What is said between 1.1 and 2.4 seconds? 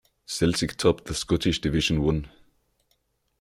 Scottish Division One.